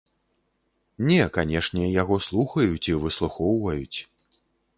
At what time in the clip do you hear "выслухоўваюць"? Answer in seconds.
3.05-3.99